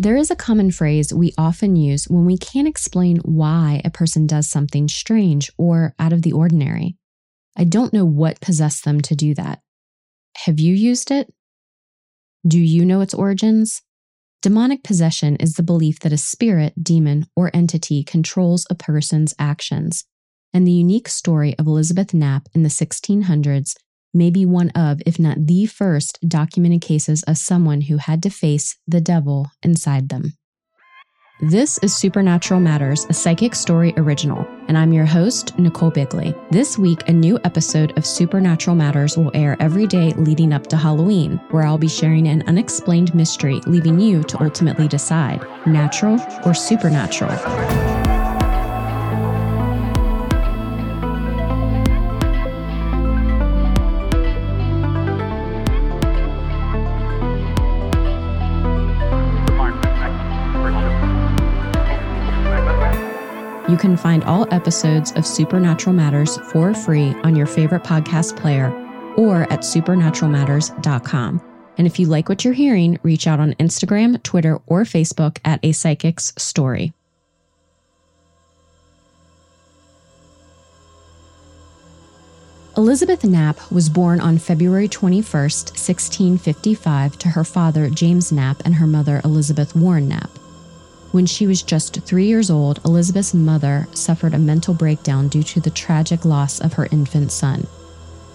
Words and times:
There 0.00 0.16
is 0.16 0.30
a 0.30 0.34
common 0.34 0.70
phrase 0.70 1.12
we 1.12 1.34
often 1.36 1.76
use 1.76 2.08
when 2.08 2.24
we 2.24 2.38
can't 2.38 2.66
explain 2.66 3.18
why 3.18 3.82
a 3.84 3.90
person 3.90 4.26
does 4.26 4.48
something 4.48 4.88
strange 4.88 5.50
or 5.58 5.94
out 5.98 6.14
of 6.14 6.22
the 6.22 6.32
ordinary. 6.32 6.96
I 7.54 7.64
don't 7.64 7.92
know 7.92 8.06
what 8.06 8.40
possessed 8.40 8.86
them 8.86 9.02
to 9.02 9.14
do 9.14 9.34
that. 9.34 9.60
Have 10.46 10.58
you 10.58 10.74
used 10.74 11.10
it? 11.10 11.30
Do 12.48 12.58
you 12.58 12.86
know 12.86 13.02
its 13.02 13.12
origins? 13.12 13.82
Demonic 14.40 14.82
possession 14.82 15.36
is 15.36 15.56
the 15.56 15.62
belief 15.62 16.00
that 16.00 16.14
a 16.14 16.16
spirit, 16.16 16.82
demon, 16.82 17.26
or 17.36 17.50
entity 17.52 18.02
controls 18.02 18.66
a 18.70 18.74
person's 18.74 19.34
actions. 19.38 20.06
And 20.54 20.66
the 20.66 20.72
unique 20.72 21.08
story 21.08 21.54
of 21.58 21.66
Elizabeth 21.66 22.14
Knapp 22.14 22.48
in 22.54 22.62
the 22.62 22.70
1600s 22.70 23.74
may 24.12 24.30
be 24.30 24.44
one 24.44 24.70
of, 24.70 25.00
if 25.06 25.18
not 25.18 25.46
the 25.46 25.66
first, 25.66 26.18
documented 26.26 26.80
cases 26.80 27.22
of 27.24 27.38
someone 27.38 27.82
who 27.82 27.96
had 27.96 28.22
to 28.22 28.30
face 28.30 28.76
the 28.86 29.00
devil 29.00 29.50
inside 29.62 30.08
them. 30.08 30.34
This 31.42 31.78
is 31.78 31.96
Supernatural 31.96 32.60
Matters, 32.60 33.06
a 33.08 33.14
psychic 33.14 33.54
story 33.54 33.94
original, 33.96 34.46
and 34.68 34.76
I'm 34.76 34.92
your 34.92 35.06
host, 35.06 35.58
Nicole 35.58 35.90
Bigley. 35.90 36.34
This 36.50 36.76
week, 36.76 37.08
a 37.08 37.14
new 37.14 37.40
episode 37.44 37.96
of 37.96 38.04
Supernatural 38.04 38.76
Matters 38.76 39.16
will 39.16 39.30
air 39.32 39.56
every 39.58 39.86
day 39.86 40.12
leading 40.18 40.52
up 40.52 40.66
to 40.66 40.76
Halloween, 40.76 41.40
where 41.50 41.62
I'll 41.62 41.78
be 41.78 41.88
sharing 41.88 42.28
an 42.28 42.44
unexplained 42.46 43.14
mystery, 43.14 43.62
leaving 43.66 43.98
you 43.98 44.22
to 44.24 44.42
ultimately 44.42 44.86
decide 44.86 45.42
natural 45.66 46.20
or 46.44 46.52
supernatural. 46.52 47.89
You 63.70 63.76
can 63.76 63.96
find 63.96 64.24
all 64.24 64.52
episodes 64.52 65.12
of 65.12 65.24
Supernatural 65.24 65.94
Matters 65.94 66.38
for 66.50 66.74
free 66.74 67.14
on 67.22 67.36
your 67.36 67.46
favorite 67.46 67.84
podcast 67.84 68.36
player 68.36 68.72
or 69.16 69.42
at 69.44 69.60
supernaturalmatters.com. 69.60 71.40
And 71.78 71.86
if 71.86 72.00
you 72.00 72.08
like 72.08 72.28
what 72.28 72.44
you're 72.44 72.52
hearing, 72.52 72.98
reach 73.04 73.28
out 73.28 73.38
on 73.38 73.54
Instagram, 73.54 74.20
Twitter, 74.24 74.60
or 74.66 74.82
Facebook 74.82 75.38
at 75.44 75.60
A 75.62 75.70
Psychic's 75.70 76.32
Story. 76.36 76.92
Elizabeth 82.76 83.22
Knapp 83.22 83.70
was 83.70 83.88
born 83.88 84.20
on 84.20 84.38
February 84.38 84.88
21st, 84.88 85.70
1655, 85.78 87.18
to 87.18 87.28
her 87.28 87.44
father, 87.44 87.88
James 87.88 88.32
Knapp, 88.32 88.62
and 88.64 88.74
her 88.74 88.86
mother, 88.88 89.20
Elizabeth 89.24 89.76
Warren 89.76 90.08
Knapp. 90.08 90.39
When 91.12 91.26
she 91.26 91.48
was 91.48 91.62
just 91.62 92.02
three 92.02 92.26
years 92.26 92.50
old, 92.50 92.80
Elizabeth's 92.84 93.34
mother 93.34 93.88
suffered 93.92 94.32
a 94.32 94.38
mental 94.38 94.74
breakdown 94.74 95.26
due 95.26 95.42
to 95.42 95.60
the 95.60 95.70
tragic 95.70 96.24
loss 96.24 96.60
of 96.60 96.74
her 96.74 96.86
infant 96.92 97.32
son. 97.32 97.66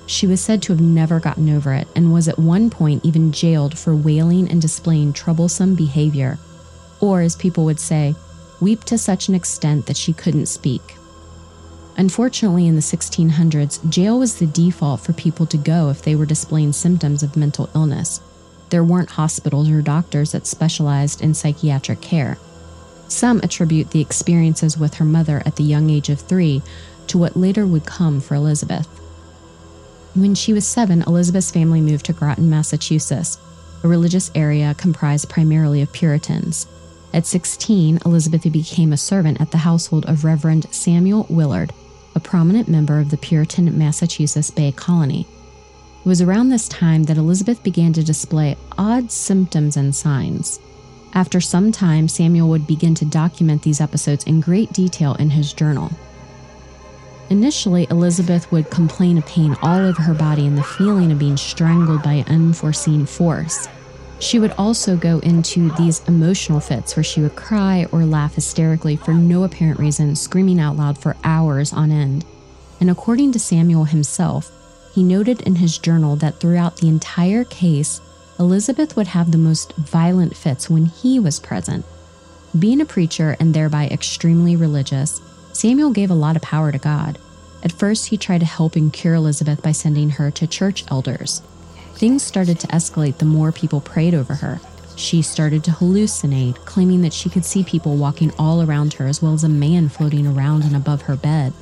She 0.07 0.27
was 0.27 0.41
said 0.41 0.61
to 0.63 0.73
have 0.73 0.81
never 0.81 1.19
gotten 1.21 1.49
over 1.49 1.73
it 1.73 1.87
and 1.95 2.13
was 2.13 2.27
at 2.27 2.37
one 2.37 2.69
point 2.69 3.05
even 3.05 3.31
jailed 3.31 3.77
for 3.77 3.95
wailing 3.95 4.49
and 4.49 4.61
displaying 4.61 5.13
troublesome 5.13 5.75
behavior, 5.75 6.37
or 6.99 7.21
as 7.21 7.35
people 7.35 7.63
would 7.65 7.79
say, 7.79 8.13
weep 8.59 8.83
to 8.85 8.97
such 8.97 9.29
an 9.29 9.35
extent 9.35 9.85
that 9.85 9.97
she 9.97 10.11
couldn't 10.11 10.47
speak. 10.47 10.97
Unfortunately, 11.97 12.67
in 12.67 12.75
the 12.75 12.81
1600s, 12.81 13.89
jail 13.89 14.19
was 14.19 14.37
the 14.37 14.47
default 14.47 14.99
for 14.99 15.13
people 15.13 15.45
to 15.45 15.57
go 15.57 15.89
if 15.89 16.01
they 16.01 16.15
were 16.15 16.25
displaying 16.25 16.73
symptoms 16.73 17.23
of 17.23 17.37
mental 17.37 17.69
illness. 17.73 18.19
There 18.69 18.83
weren't 18.83 19.11
hospitals 19.11 19.69
or 19.69 19.81
doctors 19.81 20.33
that 20.33 20.45
specialized 20.45 21.21
in 21.21 21.33
psychiatric 21.33 22.01
care. 22.01 22.37
Some 23.08 23.39
attribute 23.44 23.92
the 23.92 24.02
experiences 24.02 24.78
with 24.78 24.95
her 24.95 25.06
mother 25.06 25.42
at 25.45 25.55
the 25.55 25.64
young 25.64 25.89
age 25.89 26.10
of 26.10 26.20
three 26.20 26.61
to 27.08 27.17
what 27.17 27.38
later 27.38 27.66
would 27.66 27.86
come 27.86 28.20
for 28.20 28.36
Elizabeth. 28.36 28.88
When 30.16 30.33
she 30.33 30.54
was 30.54 30.66
seven, 30.66 31.04
Elizabeth's 31.05 31.52
family 31.52 31.82
moved 31.82 32.05
to 32.05 32.14
Groton, 32.14 32.49
Massachusetts, 32.49 33.38
a 33.83 33.88
religious 33.88 34.32
area 34.33 34.73
comprised 34.77 35.30
primarily 35.30 35.82
of 35.82 35.92
Puritans. 35.92 36.67
At 37.14 37.26
16, 37.26 37.99
Elizabeth 38.05 38.52
became 38.52 38.92
a 38.92 38.98
servant 38.98 39.39
at 39.39 39.52
the 39.52 39.60
household 39.60 40.05
of 40.05 40.26
Reverend 40.26 40.73
Samuel 40.73 41.26
Willard, 41.30 41.71
a 42.15 42.20
prominent 42.20 42.67
member 42.67 42.99
of 42.99 43.10
the 43.10 43.17
Puritan 43.17 43.77
Massachusetts 43.77 44.52
Bay 44.52 44.71
Colony. 44.71 45.27
It 46.04 46.08
was 46.08 46.21
around 46.21 46.49
this 46.49 46.67
time 46.67 47.04
that 47.04 47.17
Elizabeth 47.17 47.61
began 47.64 47.94
to 47.94 48.04
display 48.04 48.58
odd 48.77 49.11
symptoms 49.11 49.77
and 49.77 49.95
signs. 49.95 50.60
After 51.15 51.39
some 51.39 51.71
time, 51.71 52.09
Samuel 52.09 52.49
would 52.49 52.67
begin 52.67 52.93
to 52.95 53.05
document 53.05 53.61
these 53.61 53.80
episodes 53.80 54.26
in 54.26 54.42
great 54.42 54.73
detail 54.73 55.15
in 55.15 55.30
his 55.30 55.53
journal. 55.53 55.89
Initially, 57.30 57.87
Elizabeth 57.89 58.52
would 58.52 58.70
complain 58.70 59.17
of 59.17 59.26
pain 59.26 59.55
all 59.61 59.77
over 59.80 60.02
her 60.02 60.14
body 60.14 60.45
and 60.45 60.58
the 60.58 60.64
feeling 60.64 61.14
of 61.14 61.17
being 61.17 61.37
strangled 61.37 62.03
by 62.03 62.26
unforeseen 62.27 63.05
force. 63.05 63.70
She 64.20 64.39
would 64.39 64.52
also 64.58 64.98
go 64.98 65.20
into 65.20 65.71
these 65.71 66.03
emotional 66.08 66.59
fits 66.59 66.95
where 66.95 67.03
she 67.03 67.21
would 67.21 67.36
cry 67.36 67.87
or 67.92 68.05
laugh 68.05 68.36
hysterically 68.36 68.97
for 68.97 69.14
no 69.14 69.43
apparent 69.43 69.80
reason, 69.80 70.15
screaming 70.15 70.59
out 70.59 70.76
loud 70.76 70.97
for 70.97 71.15
hours 71.23 71.71
on 71.71 71.92
end. 71.92 72.26
And 72.82 72.89
according 72.89 73.32
to 73.32 73.39
Samuel 73.39 73.86
himself, 73.86 74.52
he 74.93 75.02
noted 75.02 75.42
in 75.42 75.55
his 75.55 75.77
journal 75.77 76.15
that 76.17 76.39
throughout 76.39 76.77
the 76.77 76.89
entire 76.89 77.45
case, 77.45 78.02
Elizabeth 78.37 78.95
would 78.97 79.07
have 79.07 79.31
the 79.31 79.37
most 79.37 79.73
violent 79.77 80.35
fits 80.35 80.69
when 80.69 80.85
he 80.85 81.19
was 81.19 81.39
present. 81.39 81.85
Being 82.57 82.81
a 82.81 82.85
preacher 82.85 83.37
and 83.39 83.53
thereby 83.53 83.87
extremely 83.87 84.55
religious, 84.55 85.21
Samuel 85.53 85.91
gave 85.91 86.11
a 86.11 86.15
lot 86.15 86.35
of 86.35 86.41
power 86.41 86.71
to 86.71 86.77
God. 86.77 87.17
At 87.63 87.71
first, 87.71 88.07
he 88.07 88.17
tried 88.17 88.41
to 88.41 88.45
help 88.45 88.75
and 88.75 88.91
cure 88.91 89.13
Elizabeth 89.13 89.61
by 89.61 89.71
sending 89.71 90.11
her 90.11 90.31
to 90.31 90.47
church 90.47 90.83
elders. 90.91 91.41
Things 91.93 92.23
started 92.23 92.59
to 92.59 92.67
escalate 92.67 93.17
the 93.17 93.25
more 93.25 93.53
people 93.53 93.79
prayed 93.79 94.13
over 94.13 94.35
her. 94.35 94.59
She 94.97 95.21
started 95.21 95.63
to 95.63 95.71
hallucinate, 95.71 96.63
claiming 96.65 97.02
that 97.02 97.13
she 97.13 97.29
could 97.29 97.45
see 97.45 97.63
people 97.63 97.95
walking 97.95 98.31
all 98.37 98.61
around 98.61 98.93
her 98.93 99.07
as 99.07 99.21
well 99.21 99.33
as 99.33 99.43
a 99.43 99.49
man 99.49 99.87
floating 99.89 100.27
around 100.27 100.63
and 100.63 100.75
above 100.75 101.03
her 101.03 101.15
bed. 101.15 101.53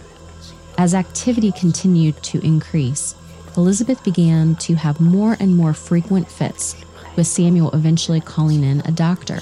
As 0.78 0.96
activity 0.96 1.52
continued 1.52 2.22
to 2.24 2.44
increase, 2.44 3.16
Elizabeth 3.56 4.04
began 4.04 4.56
to 4.56 4.76
have 4.76 5.00
more 5.00 5.38
and 5.40 5.56
more 5.56 5.74
frequent 5.74 6.30
fits, 6.30 6.76
with 7.16 7.28
Samuel 7.28 7.72
eventually 7.72 8.20
calling 8.20 8.64
in 8.64 8.82
a 8.82 8.92
doctor, 8.92 9.42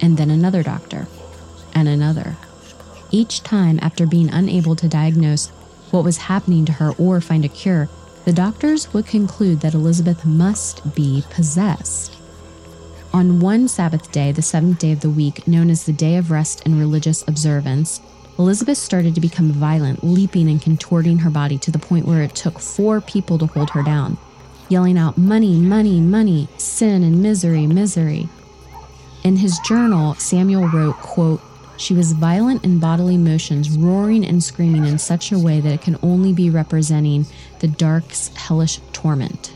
and 0.00 0.16
then 0.16 0.30
another 0.30 0.62
doctor, 0.62 1.06
and 1.74 1.88
another. 1.88 2.36
Each 3.10 3.42
time, 3.42 3.78
after 3.82 4.06
being 4.06 4.32
unable 4.32 4.76
to 4.76 4.88
diagnose 4.88 5.48
what 5.90 6.04
was 6.04 6.16
happening 6.16 6.64
to 6.66 6.72
her 6.72 6.92
or 6.98 7.20
find 7.20 7.44
a 7.44 7.48
cure, 7.48 7.88
the 8.24 8.32
doctors 8.32 8.92
would 8.92 9.06
conclude 9.06 9.60
that 9.60 9.74
Elizabeth 9.74 10.24
must 10.24 10.94
be 10.94 11.24
possessed. 11.30 12.16
On 13.12 13.40
one 13.40 13.68
Sabbath 13.68 14.10
day, 14.12 14.32
the 14.32 14.42
seventh 14.42 14.78
day 14.78 14.92
of 14.92 15.00
the 15.00 15.10
week, 15.10 15.46
known 15.46 15.68
as 15.70 15.84
the 15.84 15.92
Day 15.92 16.16
of 16.16 16.30
Rest 16.30 16.62
and 16.64 16.78
Religious 16.78 17.22
Observance, 17.28 18.00
Elizabeth 18.38 18.78
started 18.78 19.14
to 19.14 19.20
become 19.20 19.52
violent, 19.52 20.02
leaping 20.02 20.48
and 20.48 20.62
contorting 20.62 21.18
her 21.18 21.30
body 21.30 21.58
to 21.58 21.70
the 21.70 21.78
point 21.78 22.06
where 22.06 22.22
it 22.22 22.34
took 22.34 22.58
four 22.58 23.00
people 23.00 23.38
to 23.38 23.46
hold 23.46 23.70
her 23.70 23.82
down, 23.82 24.16
yelling 24.68 24.96
out, 24.96 25.18
Money, 25.18 25.60
money, 25.60 26.00
money, 26.00 26.48
sin 26.56 27.02
and 27.02 27.22
misery, 27.22 27.66
misery. 27.66 28.28
In 29.22 29.36
his 29.36 29.58
journal, 29.60 30.14
Samuel 30.14 30.68
wrote, 30.68 30.96
quote, 30.96 31.42
she 31.76 31.94
was 31.94 32.12
violent 32.12 32.64
in 32.64 32.78
bodily 32.78 33.16
motions, 33.16 33.70
roaring 33.70 34.24
and 34.24 34.42
screaming 34.42 34.86
in 34.86 34.98
such 34.98 35.32
a 35.32 35.38
way 35.38 35.60
that 35.60 35.72
it 35.72 35.82
can 35.82 35.98
only 36.02 36.32
be 36.32 36.48
representing 36.48 37.26
the 37.60 37.68
dark's 37.68 38.28
hellish 38.36 38.78
torment. 38.92 39.52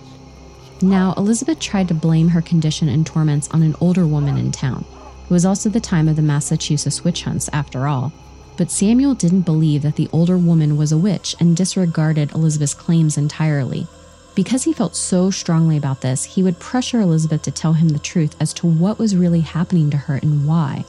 Now, 0.82 1.14
Elizabeth 1.16 1.60
tried 1.60 1.88
to 1.88 1.94
blame 1.94 2.28
her 2.28 2.42
condition 2.42 2.88
and 2.88 3.06
torments 3.06 3.48
on 3.50 3.62
an 3.62 3.76
older 3.80 4.06
woman 4.06 4.36
in 4.36 4.52
town. 4.52 4.84
It 5.24 5.30
was 5.30 5.46
also 5.46 5.70
the 5.70 5.80
time 5.80 6.08
of 6.08 6.16
the 6.16 6.22
Massachusetts 6.22 7.04
witch 7.04 7.22
hunts, 7.22 7.48
after 7.52 7.86
all. 7.86 8.12
But 8.56 8.70
Samuel 8.70 9.14
didn't 9.14 9.42
believe 9.42 9.82
that 9.82 9.96
the 9.96 10.08
older 10.12 10.38
woman 10.38 10.76
was 10.76 10.92
a 10.92 10.98
witch 10.98 11.36
and 11.38 11.56
disregarded 11.56 12.32
Elizabeth's 12.32 12.74
claims 12.74 13.18
entirely. 13.18 13.86
Because 14.34 14.64
he 14.64 14.72
felt 14.72 14.96
so 14.96 15.30
strongly 15.30 15.76
about 15.76 16.00
this, 16.00 16.24
he 16.24 16.42
would 16.42 16.58
pressure 16.58 17.00
Elizabeth 17.00 17.42
to 17.42 17.50
tell 17.50 17.74
him 17.74 17.88
the 17.88 17.98
truth 17.98 18.36
as 18.40 18.52
to 18.54 18.66
what 18.66 18.98
was 18.98 19.16
really 19.16 19.40
happening 19.40 19.90
to 19.90 19.96
her 19.96 20.16
and 20.16 20.46
why. 20.46 20.84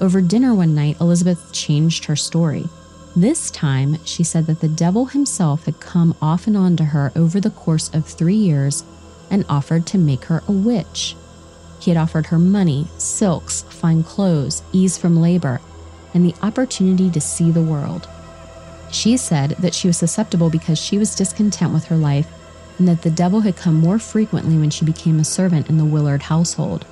Over 0.00 0.20
dinner 0.20 0.54
one 0.54 0.74
night, 0.74 1.00
Elizabeth 1.00 1.52
changed 1.52 2.04
her 2.06 2.16
story. 2.16 2.68
This 3.14 3.50
time, 3.50 4.02
she 4.04 4.24
said 4.24 4.46
that 4.46 4.60
the 4.60 4.68
devil 4.68 5.06
himself 5.06 5.66
had 5.66 5.80
come 5.80 6.16
off 6.20 6.46
and 6.46 6.56
on 6.56 6.76
to 6.76 6.84
her 6.84 7.12
over 7.14 7.40
the 7.40 7.50
course 7.50 7.88
of 7.94 8.06
three 8.06 8.34
years 8.34 8.84
and 9.30 9.44
offered 9.48 9.86
to 9.86 9.98
make 9.98 10.24
her 10.24 10.42
a 10.48 10.52
witch. 10.52 11.14
He 11.78 11.90
had 11.90 11.98
offered 11.98 12.26
her 12.26 12.38
money, 12.38 12.86
silks, 12.98 13.62
fine 13.62 14.02
clothes, 14.02 14.62
ease 14.72 14.96
from 14.96 15.20
labor, 15.20 15.60
and 16.14 16.24
the 16.24 16.34
opportunity 16.42 17.10
to 17.10 17.20
see 17.20 17.50
the 17.50 17.62
world. 17.62 18.08
She 18.90 19.16
said 19.16 19.50
that 19.60 19.74
she 19.74 19.86
was 19.86 19.96
susceptible 19.96 20.50
because 20.50 20.78
she 20.78 20.98
was 20.98 21.14
discontent 21.14 21.72
with 21.72 21.86
her 21.86 21.96
life 21.96 22.28
and 22.78 22.86
that 22.88 23.02
the 23.02 23.10
devil 23.10 23.40
had 23.40 23.56
come 23.56 23.76
more 23.76 23.98
frequently 23.98 24.58
when 24.58 24.70
she 24.70 24.84
became 24.84 25.18
a 25.18 25.24
servant 25.24 25.68
in 25.68 25.78
the 25.78 25.84
Willard 25.84 26.22
household. 26.22 26.84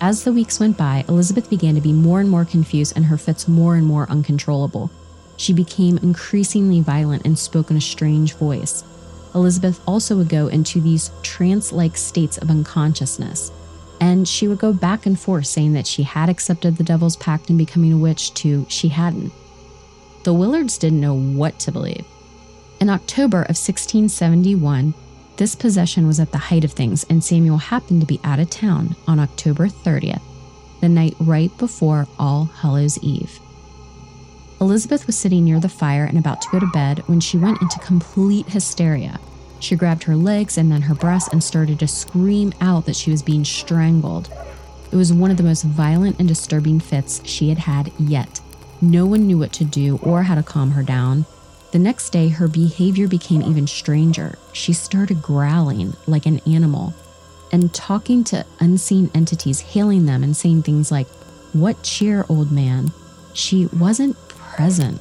As 0.00 0.24
the 0.24 0.32
weeks 0.32 0.58
went 0.58 0.76
by, 0.76 1.04
Elizabeth 1.08 1.48
began 1.48 1.74
to 1.76 1.80
be 1.80 1.92
more 1.92 2.20
and 2.20 2.28
more 2.28 2.44
confused 2.44 2.94
and 2.96 3.06
her 3.06 3.16
fits 3.16 3.46
more 3.46 3.76
and 3.76 3.86
more 3.86 4.10
uncontrollable. 4.10 4.90
She 5.36 5.52
became 5.52 5.98
increasingly 5.98 6.80
violent 6.80 7.24
and 7.24 7.38
spoke 7.38 7.70
in 7.70 7.76
a 7.76 7.80
strange 7.80 8.34
voice. 8.34 8.84
Elizabeth 9.34 9.80
also 9.86 10.16
would 10.16 10.28
go 10.28 10.46
into 10.48 10.80
these 10.80 11.10
trance 11.22 11.72
like 11.72 11.96
states 11.96 12.38
of 12.38 12.50
unconsciousness. 12.50 13.50
And 14.04 14.28
she 14.28 14.48
would 14.48 14.58
go 14.58 14.74
back 14.74 15.06
and 15.06 15.18
forth 15.18 15.46
saying 15.46 15.72
that 15.72 15.86
she 15.86 16.02
had 16.02 16.28
accepted 16.28 16.76
the 16.76 16.84
devil's 16.84 17.16
pact 17.16 17.48
and 17.48 17.56
becoming 17.56 17.90
a 17.90 17.96
witch 17.96 18.34
to 18.34 18.66
she 18.68 18.88
hadn't. 18.88 19.32
The 20.24 20.34
Willards 20.34 20.78
didn't 20.78 21.00
know 21.00 21.14
what 21.14 21.58
to 21.60 21.72
believe. 21.72 22.04
In 22.80 22.90
October 22.90 23.38
of 23.38 23.56
1671, 23.56 24.92
this 25.38 25.54
possession 25.54 26.06
was 26.06 26.20
at 26.20 26.32
the 26.32 26.38
height 26.52 26.64
of 26.64 26.72
things, 26.72 27.04
and 27.04 27.24
Samuel 27.24 27.56
happened 27.56 28.02
to 28.02 28.06
be 28.06 28.20
out 28.22 28.38
of 28.38 28.50
town 28.50 28.94
on 29.08 29.18
October 29.18 29.68
30th, 29.68 30.20
the 30.82 30.88
night 30.90 31.16
right 31.18 31.56
before 31.56 32.06
All 32.18 32.44
Hallows 32.44 32.98
Eve. 32.98 33.40
Elizabeth 34.60 35.06
was 35.06 35.16
sitting 35.16 35.46
near 35.46 35.60
the 35.60 35.68
fire 35.70 36.04
and 36.04 36.18
about 36.18 36.42
to 36.42 36.50
go 36.52 36.60
to 36.60 36.70
bed 36.74 36.98
when 37.06 37.20
she 37.20 37.38
went 37.38 37.62
into 37.62 37.78
complete 37.78 38.48
hysteria. 38.50 39.18
She 39.64 39.76
grabbed 39.76 40.04
her 40.04 40.14
legs 40.14 40.58
and 40.58 40.70
then 40.70 40.82
her 40.82 40.94
breasts 40.94 41.32
and 41.32 41.42
started 41.42 41.78
to 41.78 41.88
scream 41.88 42.52
out 42.60 42.84
that 42.84 42.96
she 42.96 43.10
was 43.10 43.22
being 43.22 43.46
strangled. 43.46 44.30
It 44.92 44.96
was 44.96 45.10
one 45.10 45.30
of 45.30 45.38
the 45.38 45.42
most 45.42 45.62
violent 45.62 46.18
and 46.18 46.28
disturbing 46.28 46.80
fits 46.80 47.22
she 47.24 47.48
had 47.48 47.56
had 47.56 47.90
yet. 47.98 48.42
No 48.82 49.06
one 49.06 49.26
knew 49.26 49.38
what 49.38 49.54
to 49.54 49.64
do 49.64 49.98
or 50.02 50.22
how 50.22 50.34
to 50.34 50.42
calm 50.42 50.72
her 50.72 50.82
down. 50.82 51.24
The 51.72 51.78
next 51.78 52.10
day, 52.10 52.28
her 52.28 52.46
behavior 52.46 53.08
became 53.08 53.40
even 53.40 53.66
stranger. 53.66 54.36
She 54.52 54.74
started 54.74 55.22
growling 55.22 55.94
like 56.06 56.26
an 56.26 56.40
animal 56.40 56.92
and 57.50 57.72
talking 57.72 58.22
to 58.24 58.44
unseen 58.60 59.10
entities, 59.14 59.60
hailing 59.60 60.04
them 60.04 60.22
and 60.22 60.36
saying 60.36 60.64
things 60.64 60.92
like, 60.92 61.08
What 61.54 61.82
cheer, 61.82 62.26
old 62.28 62.52
man? 62.52 62.92
She 63.32 63.64
wasn't 63.68 64.18
present. 64.28 65.00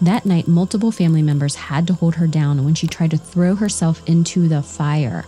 That 0.00 0.24
night, 0.24 0.46
multiple 0.46 0.92
family 0.92 1.22
members 1.22 1.56
had 1.56 1.86
to 1.88 1.94
hold 1.94 2.16
her 2.16 2.28
down 2.28 2.64
when 2.64 2.74
she 2.74 2.86
tried 2.86 3.10
to 3.10 3.18
throw 3.18 3.56
herself 3.56 4.00
into 4.06 4.46
the 4.46 4.62
fire. 4.62 5.24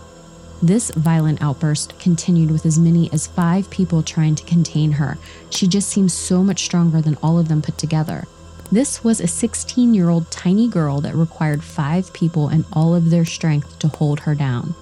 This 0.61 0.91
violent 0.91 1.41
outburst 1.41 1.99
continued 1.99 2.51
with 2.51 2.65
as 2.65 2.79
many 2.79 3.11
as 3.11 3.27
five 3.27 3.69
people 3.69 4.01
trying 4.03 4.35
to 4.35 4.45
contain 4.45 4.93
her. 4.93 5.17
She 5.49 5.67
just 5.67 5.89
seemed 5.89 6.11
so 6.11 6.43
much 6.43 6.63
stronger 6.63 7.01
than 7.01 7.17
all 7.21 7.37
of 7.37 7.49
them 7.49 7.61
put 7.61 7.77
together. 7.77 8.27
This 8.71 9.03
was 9.03 9.19
a 9.19 9.27
16 9.27 9.93
year 9.93 10.07
old 10.07 10.31
tiny 10.31 10.69
girl 10.69 11.01
that 11.01 11.15
required 11.15 11.63
five 11.63 12.13
people 12.13 12.47
and 12.47 12.63
all 12.71 12.95
of 12.95 13.09
their 13.09 13.25
strength 13.25 13.77
to 13.79 13.89
hold 13.89 14.21
her 14.21 14.35
down. 14.35 14.75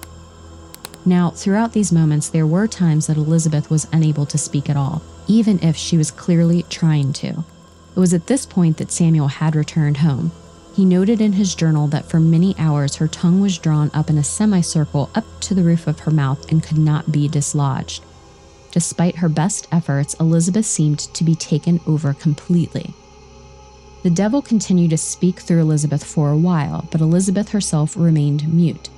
Now, 1.04 1.30
throughout 1.30 1.72
these 1.72 1.90
moments, 1.90 2.28
there 2.28 2.46
were 2.46 2.68
times 2.68 3.06
that 3.06 3.16
Elizabeth 3.16 3.70
was 3.70 3.88
unable 3.92 4.26
to 4.26 4.38
speak 4.38 4.70
at 4.70 4.76
all, 4.76 5.02
even 5.26 5.58
if 5.60 5.76
she 5.76 5.96
was 5.96 6.10
clearly 6.10 6.64
trying 6.68 7.12
to. 7.14 7.42
It 8.00 8.08
was 8.08 8.14
at 8.14 8.28
this 8.28 8.46
point 8.46 8.78
that 8.78 8.90
Samuel 8.90 9.28
had 9.28 9.54
returned 9.54 9.98
home. 9.98 10.32
He 10.74 10.86
noted 10.86 11.20
in 11.20 11.34
his 11.34 11.54
journal 11.54 11.86
that 11.88 12.06
for 12.06 12.18
many 12.18 12.54
hours 12.56 12.94
her 12.94 13.06
tongue 13.06 13.42
was 13.42 13.58
drawn 13.58 13.90
up 13.92 14.08
in 14.08 14.16
a 14.16 14.24
semicircle 14.24 15.10
up 15.14 15.26
to 15.40 15.52
the 15.52 15.62
roof 15.62 15.86
of 15.86 15.98
her 16.00 16.10
mouth 16.10 16.50
and 16.50 16.62
could 16.62 16.78
not 16.78 17.12
be 17.12 17.28
dislodged. 17.28 18.02
Despite 18.70 19.16
her 19.16 19.28
best 19.28 19.68
efforts, 19.70 20.14
Elizabeth 20.14 20.64
seemed 20.64 21.00
to 21.00 21.22
be 21.22 21.34
taken 21.34 21.78
over 21.86 22.14
completely. 22.14 22.94
The 24.02 24.08
devil 24.08 24.40
continued 24.40 24.92
to 24.92 24.96
speak 24.96 25.40
through 25.40 25.60
Elizabeth 25.60 26.02
for 26.02 26.30
a 26.30 26.38
while, 26.38 26.88
but 26.90 27.02
Elizabeth 27.02 27.50
herself 27.50 27.98
remained 27.98 28.50
mute. 28.50 28.88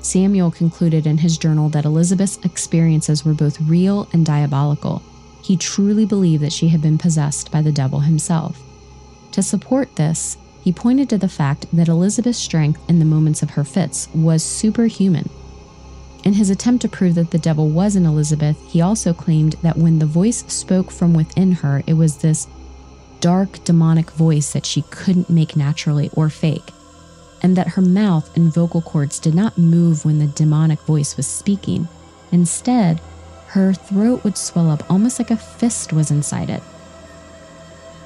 Samuel 0.00 0.52
concluded 0.52 1.08
in 1.08 1.18
his 1.18 1.38
journal 1.38 1.70
that 1.70 1.86
Elizabeth's 1.86 2.38
experiences 2.44 3.24
were 3.24 3.34
both 3.34 3.60
real 3.62 4.08
and 4.12 4.24
diabolical, 4.24 5.02
he 5.44 5.58
truly 5.58 6.06
believed 6.06 6.42
that 6.42 6.52
she 6.52 6.68
had 6.68 6.80
been 6.80 6.96
possessed 6.96 7.50
by 7.52 7.60
the 7.60 7.70
devil 7.70 8.00
himself. 8.00 8.58
To 9.32 9.42
support 9.42 9.96
this, 9.96 10.38
he 10.62 10.72
pointed 10.72 11.10
to 11.10 11.18
the 11.18 11.28
fact 11.28 11.66
that 11.70 11.88
Elizabeth's 11.88 12.38
strength 12.38 12.80
in 12.88 12.98
the 12.98 13.04
moments 13.04 13.42
of 13.42 13.50
her 13.50 13.64
fits 13.64 14.08
was 14.14 14.42
superhuman. 14.42 15.28
In 16.24 16.32
his 16.32 16.48
attempt 16.48 16.80
to 16.80 16.88
prove 16.88 17.16
that 17.16 17.30
the 17.30 17.38
devil 17.38 17.68
was 17.68 17.94
in 17.94 18.06
Elizabeth, 18.06 18.56
he 18.66 18.80
also 18.80 19.12
claimed 19.12 19.56
that 19.62 19.76
when 19.76 19.98
the 19.98 20.06
voice 20.06 20.44
spoke 20.48 20.90
from 20.90 21.12
within 21.12 21.52
her, 21.52 21.82
it 21.86 21.92
was 21.92 22.16
this 22.16 22.48
dark, 23.20 23.62
demonic 23.64 24.10
voice 24.12 24.54
that 24.54 24.64
she 24.64 24.80
couldn't 24.90 25.28
make 25.28 25.56
naturally 25.56 26.08
or 26.14 26.30
fake, 26.30 26.70
and 27.42 27.54
that 27.56 27.68
her 27.68 27.82
mouth 27.82 28.34
and 28.34 28.54
vocal 28.54 28.80
cords 28.80 29.18
did 29.18 29.34
not 29.34 29.58
move 29.58 30.06
when 30.06 30.18
the 30.18 30.26
demonic 30.28 30.80
voice 30.80 31.18
was 31.18 31.26
speaking. 31.26 31.86
Instead, 32.32 33.02
her 33.54 33.72
throat 33.72 34.24
would 34.24 34.36
swell 34.36 34.68
up 34.68 34.82
almost 34.90 35.20
like 35.20 35.30
a 35.30 35.36
fist 35.36 35.92
was 35.92 36.10
inside 36.10 36.50
it. 36.50 36.60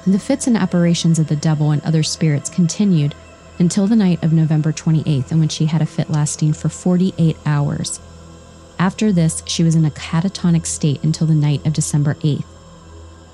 The 0.05 0.19
fits 0.19 0.45
and 0.45 0.55
apparitions 0.55 1.17
of 1.17 1.27
the 1.27 1.35
devil 1.35 1.71
and 1.71 1.83
other 1.83 2.03
spirits 2.03 2.51
continued 2.51 3.15
until 3.57 3.87
the 3.87 3.95
night 3.95 4.23
of 4.23 4.31
November 4.31 4.71
28th, 4.71 5.31
in 5.31 5.39
which 5.39 5.53
she 5.53 5.65
had 5.65 5.81
a 5.81 5.87
fit 5.87 6.11
lasting 6.11 6.53
for 6.53 6.69
48 6.69 7.35
hours. 7.47 7.99
After 8.77 9.11
this, 9.11 9.41
she 9.47 9.63
was 9.63 9.73
in 9.73 9.85
a 9.85 9.91
catatonic 9.91 10.67
state 10.67 11.03
until 11.03 11.25
the 11.25 11.33
night 11.33 11.65
of 11.65 11.73
December 11.73 12.13
8th. 12.13 12.45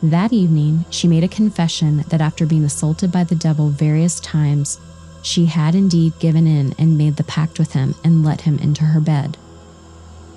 That 0.01 0.31
evening, 0.31 0.85
she 0.89 1.09
made 1.09 1.25
a 1.25 1.27
confession 1.27 2.06
that 2.07 2.21
after 2.21 2.45
being 2.45 2.63
assaulted 2.63 3.11
by 3.11 3.25
the 3.25 3.35
devil 3.35 3.69
various 3.69 4.21
times, 4.21 4.79
she 5.21 5.47
had 5.47 5.75
indeed 5.75 6.18
given 6.19 6.47
in 6.47 6.75
and 6.79 6.97
made 6.97 7.18
the 7.18 7.25
pact 7.25 7.59
with 7.59 7.73
him 7.73 7.94
and 8.06 8.23
let 8.23 8.41
him 8.41 8.57
into 8.59 8.85
her 8.85 9.01
bed. 9.01 9.38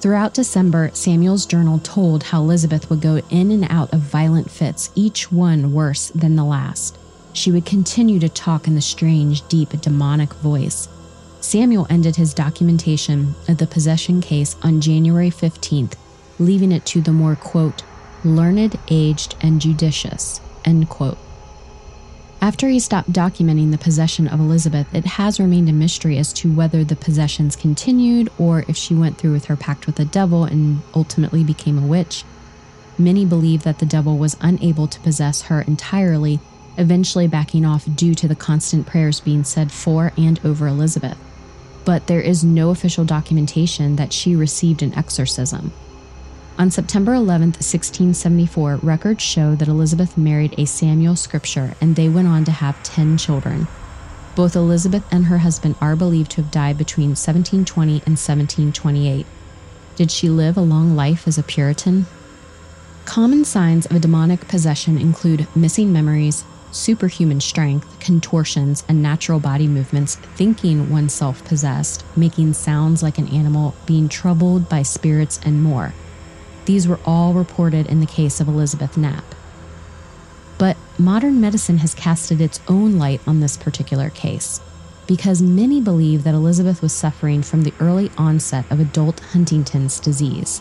Throughout 0.01 0.33
December, 0.33 0.91
Samuel's 0.95 1.45
journal 1.45 1.81
told 1.81 2.23
how 2.23 2.41
Elizabeth 2.41 2.89
would 2.89 3.01
go 3.01 3.21
in 3.31 3.51
and 3.51 3.67
out 3.69 3.93
of 3.93 4.01
violent 4.01 4.49
fits, 4.49 4.91
each 4.95 5.33
one 5.33 5.73
worse 5.73 6.11
than 6.11 6.37
the 6.37 6.45
last. 6.45 6.97
She 7.33 7.51
would 7.51 7.67
continue 7.67 8.21
to 8.21 8.29
talk 8.29 8.69
in 8.69 8.77
the 8.77 8.81
strange, 8.81 9.47
deep, 9.49 9.71
demonic 9.81 10.33
voice. 10.35 10.89
Samuel 11.41 11.89
ended 11.91 12.15
his 12.15 12.33
documentation 12.33 13.35
of 13.49 13.59
the 13.59 13.67
possession 13.67 14.21
case 14.21 14.55
on 14.63 14.81
January 14.81 15.31
15th, 15.31 15.95
leaving 16.39 16.71
it 16.71 16.87
to 16.87 17.01
the 17.01 17.13
more, 17.13 17.35
quote, 17.35 17.83
learned, 18.25 18.79
aged, 18.89 19.35
and 19.41 19.61
judicious, 19.61 20.41
end 20.65 20.89
quote. 20.89 21.19
After 22.41 22.69
he 22.69 22.79
stopped 22.79 23.13
documenting 23.13 23.73
the 23.73 23.79
possession 23.79 24.29
of 24.29 24.39
Elizabeth, 24.39 24.87
it 24.95 25.05
has 25.05 25.41
remained 25.41 25.69
a 25.69 25.73
mystery 25.73 26.19
as 26.19 26.33
to 26.35 26.53
whether 26.53 26.85
the 26.85 26.95
possessions 26.95 27.57
continued 27.57 28.31
or 28.39 28.65
if 28.69 28.77
she 28.77 28.95
went 28.95 29.19
through 29.19 29.33
with 29.33 29.47
her 29.47 29.57
pact 29.57 29.87
with 29.87 29.97
the 29.97 30.05
devil 30.05 30.45
and 30.45 30.83
ultimately 30.95 31.43
became 31.43 31.79
a 31.79 31.87
witch. 31.87 32.25
Many 32.97 33.25
believe 33.25 33.65
that 33.65 33.81
the 33.81 33.87
devil 33.87 34.19
was 34.19 34.37
unable 34.41 34.87
to 34.87 35.01
possess 35.01 35.43
her 35.43 35.63
entirely, 35.63 36.39
eventually 36.77 37.27
backing 37.27 37.65
off 37.65 37.89
due 37.97 38.15
to 38.15 38.29
the 38.29 38.37
constant 38.37 38.87
prayers 38.87 39.19
being 39.19 39.43
said 39.43 39.73
for 39.73 40.13
and 40.17 40.39
over 40.45 40.69
Elizabeth. 40.69 41.19
But 41.85 42.07
there 42.07 42.21
is 42.21 42.45
no 42.45 42.71
official 42.71 43.05
documentation 43.05 43.97
that 43.97 44.13
she 44.13 44.37
received 44.37 44.83
an 44.83 44.95
exorcism. 44.95 45.73
On 46.59 46.73
September 46.73 47.15
11, 47.15 47.51
1674, 47.51 48.81
records 48.83 49.23
show 49.23 49.55
that 49.55 49.69
Elizabeth 49.69 50.19
married 50.19 50.57
a 50.59 50.65
Samuel 50.65 51.15
Scripture 51.15 51.75
and 51.81 51.95
they 51.95 52.09
went 52.09 52.27
on 52.27 52.45
to 52.47 52.51
have 52.51 52.83
10 52.83 53.17
children. 53.17 53.69
Both 54.35 54.57
Elizabeth 54.57 55.05
and 55.13 55.27
her 55.27 55.39
husband 55.39 55.77
are 55.81 55.95
believed 55.95 56.33
to 56.33 56.43
have 56.43 56.51
died 56.51 56.77
between 56.77 57.11
1720 57.11 57.93
and 57.93 58.19
1728. 58.19 59.25
Did 59.95 60.11
she 60.11 60.29
live 60.29 60.57
a 60.57 60.61
long 60.61 60.97
life 60.97 61.29
as 61.29 61.39
a 61.39 61.45
Puritan? 61.45 62.07
Common 63.05 63.45
signs 63.45 63.87
of 63.87 63.95
a 63.95 64.01
demonic 64.01 64.49
possession 64.49 64.99
include 64.99 65.47
missing 65.55 65.93
memories, 65.93 66.43
superhuman 66.73 67.41
strength, 67.41 68.01
contortions, 68.01 68.83
and 68.89 69.01
natural 69.01 69.39
body 69.39 69.69
movements, 69.69 70.17
thinking 70.17 70.91
oneself 70.91 71.45
possessed, 71.45 72.05
making 72.17 72.53
sounds 72.53 73.01
like 73.01 73.19
an 73.19 73.29
animal, 73.29 73.77
being 73.87 74.09
troubled 74.09 74.69
by 74.69 74.83
spirits, 74.83 75.39
and 75.45 75.63
more. 75.63 75.95
These 76.69 76.87
were 76.87 77.01
all 77.07 77.33
reported 77.33 77.87
in 77.87 78.01
the 78.01 78.05
case 78.07 78.41
of 78.41 78.47
Elizabeth 78.47 78.99
Knapp. 78.99 79.25
But 80.59 80.77
modern 80.99 81.41
medicine 81.41 81.79
has 81.79 81.95
casted 81.95 82.43
its 82.43 82.61
own 82.69 82.99
light 82.99 83.23
on 83.27 83.41
this 83.41 83.57
particular 83.57 84.11
case 84.11 84.61
because 85.07 85.41
many 85.41 85.81
believe 85.81 86.25
that 86.25 86.35
Elizabeth 86.35 86.83
was 86.83 86.93
suffering 86.93 87.43
from 87.43 87.63
the 87.63 87.73
early 87.81 88.11
onset 88.19 88.71
of 88.71 88.81
adult 88.81 89.21
Huntington's 89.21 89.99
disease. 89.99 90.61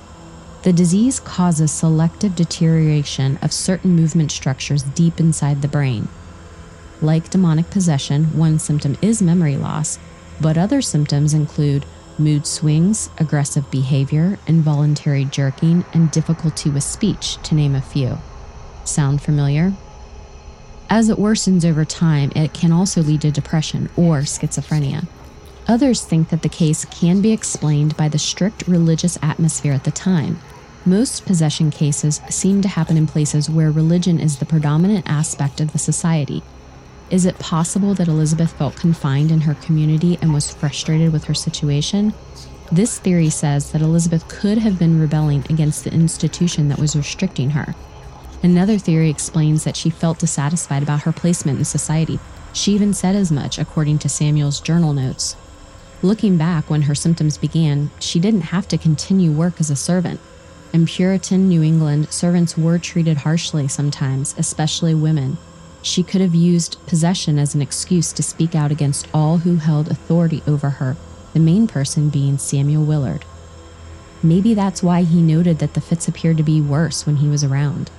The 0.64 0.72
disease 0.72 1.20
causes 1.20 1.74
selective 1.74 2.38
deterioration 2.38 3.38
of 3.42 3.52
certain 3.52 3.92
movement 3.92 4.32
structures 4.32 4.84
deep 4.84 5.20
inside 5.20 5.62
the 5.62 5.68
brain. 5.68 6.08
Like 7.02 7.30
demonic 7.30 7.70
possession, 7.70 8.38
one 8.38 8.60
symptom 8.60 8.96
is 9.02 9.22
memory 9.22 9.58
loss, 9.58 10.00
but 10.40 10.58
other 10.58 10.82
symptoms 10.82 11.34
include 11.34 11.86
mood 12.20 12.48
swings, 12.48 13.10
aggressive 13.18 13.70
behavior, 13.72 14.40
involuntary 14.48 15.26
jerking, 15.26 15.86
and 15.94 16.12
difficulty 16.12 16.70
with 16.70 16.84
speech, 16.84 17.38
to 17.44 17.56
name 17.56 17.76
a 17.76 17.82
few. 17.82 18.18
Sound 18.86 19.22
familiar? 19.22 19.74
As 20.90 21.10
it 21.10 21.18
worsens 21.18 21.66
over 21.66 21.84
time, 21.84 22.32
it 22.36 22.54
can 22.54 22.72
also 22.72 23.02
lead 23.02 23.22
to 23.22 23.32
depression 23.32 23.90
or 23.98 24.22
schizophrenia. 24.22 25.08
Others 25.68 26.06
think 26.06 26.30
that 26.30 26.44
the 26.44 26.50
case 26.50 26.86
can 26.86 27.22
be 27.22 27.34
explained 27.34 27.98
by 27.98 28.08
the 28.08 28.18
strict 28.18 28.68
religious 28.68 29.18
atmosphere 29.22 29.74
at 29.74 29.84
the 29.84 29.92
time. 29.92 30.40
Most 30.86 31.26
possession 31.26 31.72
cases 31.72 32.22
seem 32.30 32.62
to 32.62 32.70
happen 32.70 32.96
in 32.96 33.06
places 33.08 33.50
where 33.50 33.70
religion 33.70 34.22
is 34.22 34.38
the 34.38 34.46
predominant 34.46 35.10
aspect 35.10 35.60
of 35.60 35.74
the 35.74 35.78
society. 35.78 36.42
Is 37.10 37.26
it 37.26 37.40
possible 37.40 37.94
that 37.94 38.10
Elizabeth 38.10 38.52
felt 38.52 38.76
confined 38.76 39.32
in 39.32 39.42
her 39.42 39.56
community 39.56 40.18
and 40.22 40.34
was 40.34 40.54
frustrated 40.54 41.14
with 41.14 41.24
her 41.26 41.34
situation? 41.34 42.14
This 42.70 43.00
theory 43.00 43.30
says 43.30 43.72
that 43.72 43.82
Elizabeth 43.82 44.28
could 44.28 44.58
have 44.58 44.78
been 44.78 45.00
rebelling 45.00 45.46
against 45.50 45.86
the 45.86 45.94
institution 45.94 46.68
that 46.68 46.80
was 46.80 46.98
restricting 46.98 47.52
her. 47.52 47.76
Another 48.44 48.78
theory 48.78 49.10
explains 49.10 49.64
that 49.64 49.78
she 49.78 49.90
felt 49.90 50.20
dissatisfied 50.20 50.84
about 50.84 51.04
her 51.04 51.14
placement 51.14 51.60
in 51.60 51.66
society. 51.66 52.20
She 52.52 52.74
even 52.74 52.94
said 52.94 53.16
as 53.16 53.32
much, 53.32 53.58
according 53.58 54.00
to 54.00 54.10
Samuel's 54.10 54.60
journal 54.60 54.92
notes. 54.92 55.38
Looking 56.02 56.38
back 56.38 56.70
when 56.70 56.84
her 56.84 56.96
symptoms 56.96 57.38
began, 57.38 57.90
she 58.00 58.20
didn't 58.20 58.42
have 58.42 58.68
to 58.68 58.78
continue 58.78 59.32
work 59.32 59.62
as 59.62 59.70
a 59.70 59.76
servant. 59.76 60.20
In 60.74 60.86
Puritan 60.86 61.48
New 61.48 61.64
England, 61.64 62.12
servants 62.12 62.58
were 62.58 62.78
treated 62.78 63.18
harshly 63.18 63.70
sometimes, 63.70 64.36
especially 64.38 64.94
women. 64.94 65.38
She 65.88 66.04
could 66.04 66.20
have 66.20 66.36
used 66.36 66.86
possession 66.86 67.40
as 67.40 67.56
an 67.56 67.62
excuse 67.62 68.12
to 68.12 68.22
speak 68.22 68.56
out 68.56 68.72
against 68.72 69.08
all 69.14 69.38
who 69.38 69.56
held 69.56 69.88
authority 69.88 70.44
over 70.46 70.70
her, 70.70 70.98
the 71.32 71.40
main 71.40 71.66
person 71.66 72.10
being 72.10 72.38
Samuel 72.38 72.84
Willard. 72.84 73.24
Maybe 74.22 74.54
that's 74.54 74.84
why 74.84 75.04
he 75.04 75.22
noted 75.22 75.60
that 75.60 75.76
the 75.76 75.82
fits 75.82 76.10
appeared 76.10 76.36
to 76.38 76.44
be 76.44 76.60
worse 76.60 77.06
when 77.06 77.16
he 77.16 77.30
was 77.30 77.42
around. 77.42 77.90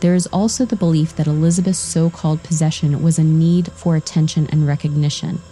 There 0.00 0.14
is 0.14 0.26
also 0.28 0.64
the 0.64 0.74
belief 0.74 1.14
that 1.16 1.26
Elizabeth's 1.26 1.78
so 1.78 2.08
called 2.08 2.42
possession 2.42 3.02
was 3.02 3.18
a 3.18 3.24
need 3.24 3.72
for 3.72 3.94
attention 3.94 4.46
and 4.46 4.66
recognition. 4.66 5.42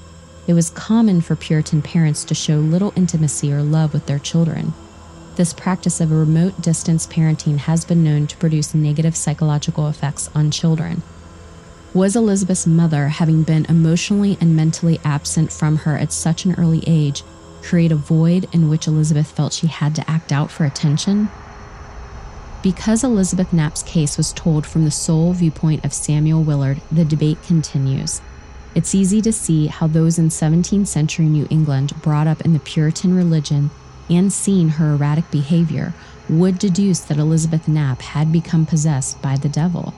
It 0.47 0.55
was 0.55 0.71
common 0.71 1.21
for 1.21 1.37
Puritan 1.37 1.83
parents 1.83 2.25
to 2.25 2.35
show 2.35 2.57
little 2.57 2.95
intimacy 2.97 3.53
or 3.53 3.63
love 3.63 3.93
with 3.93 4.07
their 4.07 4.19
children. 4.19 4.73
This 5.35 5.53
practice 5.53 6.01
of 6.01 6.11
remote 6.11 6.59
distance 6.63 7.07
parenting 7.07 7.59
has 7.59 7.85
been 7.85 8.03
known 8.03 8.29
to 8.29 8.37
produce 8.39 8.75
negative 8.75 9.15
psychological 9.15 9.89
effects 9.89 10.31
on 10.35 10.51
children. 10.51 11.03
Was 11.97 12.15
Elizabeth's 12.15 12.67
mother, 12.67 13.09
having 13.09 13.43
been 13.43 13.65
emotionally 13.71 14.37
and 14.39 14.55
mentally 14.55 15.01
absent 15.03 15.51
from 15.51 15.77
her 15.77 15.97
at 15.97 16.13
such 16.13 16.45
an 16.45 16.55
early 16.57 16.85
age, 16.87 17.23
create 17.63 17.91
a 17.91 17.97
void 17.97 18.47
in 18.53 18.69
which 18.69 18.87
Elizabeth 18.87 19.31
felt 19.31 19.55
she 19.55 19.67
had 19.67 19.95
to 19.95 20.11
act 20.11 20.31
out 20.31 20.51
for 20.51 20.67
attention? 20.67 21.31
Because 22.63 23.03
Elizabeth 23.03 23.51
Knapp's 23.51 23.83
case 23.83 24.19
was 24.19 24.35
told 24.35 24.67
from 24.67 24.85
the 24.85 24.91
sole 24.91 25.33
viewpoint 25.33 25.87
of 25.87 25.95
Samuel 25.95 26.43
Willard, 26.43 26.83
the 26.93 27.07
debate 27.07 27.43
continues. 27.43 28.21
It's 28.75 28.95
easy 28.95 29.23
to 29.23 29.33
see 29.33 29.69
how 29.69 29.87
those 29.87 30.19
in 30.19 30.29
17th 30.29 30.89
century 30.89 31.25
New 31.25 31.47
England 31.49 31.95
brought 32.03 32.27
up 32.27 32.43
in 32.43 32.53
the 32.53 32.59
Puritan 32.59 33.17
religion 33.17 33.71
and 34.11 34.31
seeing 34.31 34.69
her 34.69 34.93
erratic 34.93 35.31
behavior 35.31 35.95
would 36.29 36.59
deduce 36.59 37.01
that 37.01 37.17
Elizabeth 37.17 37.67
Knapp 37.67 38.03
had 38.03 38.31
become 38.31 38.67
possessed 38.67 39.23
by 39.23 39.39
the 39.39 39.49
devil. 39.49 39.95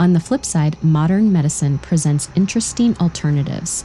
On 0.00 0.14
the 0.14 0.18
flip 0.18 0.46
side, 0.46 0.82
modern 0.82 1.30
medicine 1.30 1.76
presents 1.76 2.30
interesting 2.34 2.96
alternatives. 2.96 3.84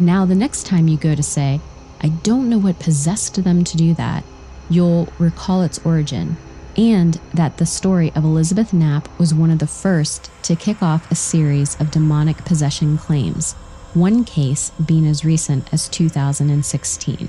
Now, 0.00 0.24
the 0.24 0.34
next 0.34 0.64
time 0.64 0.88
you 0.88 0.96
go 0.96 1.14
to 1.14 1.22
say, 1.22 1.60
I 2.00 2.08
don't 2.08 2.48
know 2.48 2.56
what 2.56 2.78
possessed 2.78 3.44
them 3.44 3.62
to 3.62 3.76
do 3.76 3.92
that, 3.92 4.24
you'll 4.70 5.12
recall 5.18 5.60
its 5.60 5.84
origin 5.84 6.38
and 6.78 7.20
that 7.34 7.58
the 7.58 7.66
story 7.66 8.10
of 8.16 8.24
Elizabeth 8.24 8.72
Knapp 8.72 9.06
was 9.18 9.34
one 9.34 9.50
of 9.50 9.58
the 9.58 9.66
first 9.66 10.30
to 10.44 10.56
kick 10.56 10.82
off 10.82 11.10
a 11.10 11.14
series 11.14 11.78
of 11.78 11.90
demonic 11.90 12.38
possession 12.46 12.96
claims 12.96 13.52
one 13.92 14.24
case 14.24 14.70
being 14.70 15.06
as 15.06 15.26
recent 15.26 15.70
as 15.74 15.90
2016. 15.90 17.28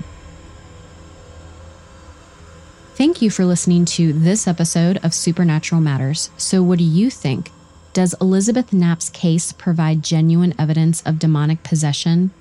Thank 2.95 3.22
you 3.22 3.29
for 3.29 3.43
listening 3.43 3.84
to 3.86 4.13
this 4.13 4.48
episode 4.48 5.00
of 5.03 5.13
Supernatural 5.13 5.81
Matters. 5.81 6.29
So, 6.38 6.63
what 6.63 6.79
do 6.79 6.86
you 6.86 7.10
think? 7.10 7.51
Does 7.95 8.13
Elizabeth 8.19 8.73
Knapp's 8.73 9.09
case 9.09 9.53
provide 9.53 10.03
genuine 10.03 10.53
evidence 10.59 11.01
of 11.03 11.17
demonic 11.17 11.63
possession? 11.63 12.31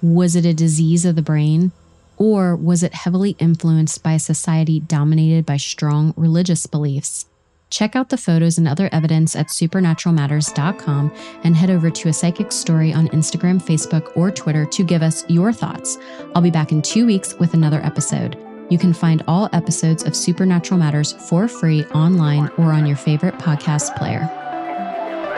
Was 0.00 0.36
it 0.36 0.46
a 0.46 0.54
disease 0.54 1.04
of 1.04 1.16
the 1.16 1.20
brain? 1.20 1.72
Or 2.16 2.54
was 2.54 2.84
it 2.84 2.94
heavily 2.94 3.34
influenced 3.40 4.04
by 4.04 4.12
a 4.12 4.20
society 4.20 4.78
dominated 4.78 5.44
by 5.44 5.56
strong 5.56 6.14
religious 6.16 6.66
beliefs? 6.66 7.26
Check 7.70 7.96
out 7.96 8.10
the 8.10 8.16
photos 8.16 8.56
and 8.56 8.68
other 8.68 8.88
evidence 8.92 9.34
at 9.34 9.48
supernaturalmatters.com 9.48 11.12
and 11.42 11.56
head 11.56 11.70
over 11.70 11.90
to 11.90 12.08
a 12.08 12.12
psychic 12.12 12.52
story 12.52 12.92
on 12.92 13.08
Instagram, 13.08 13.60
Facebook, 13.60 14.16
or 14.16 14.30
Twitter 14.30 14.64
to 14.66 14.84
give 14.84 15.02
us 15.02 15.28
your 15.28 15.52
thoughts. 15.52 15.98
I'll 16.36 16.42
be 16.42 16.52
back 16.52 16.70
in 16.70 16.82
two 16.82 17.04
weeks 17.04 17.34
with 17.34 17.54
another 17.54 17.84
episode. 17.84 18.38
You 18.70 18.78
can 18.78 18.92
find 18.92 19.24
all 19.26 19.50
episodes 19.52 20.04
of 20.04 20.14
Supernatural 20.14 20.78
Matters 20.78 21.14
for 21.28 21.48
free 21.48 21.84
online 21.86 22.48
or 22.58 22.72
on 22.72 22.86
your 22.86 22.96
favorite 22.96 23.34
podcast 23.38 23.96
player. 23.96 24.39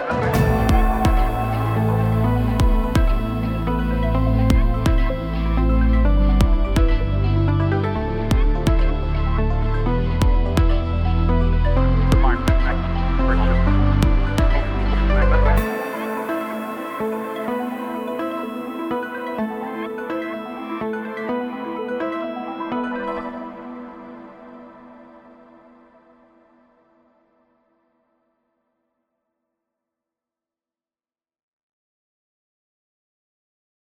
Bye. 0.09 0.42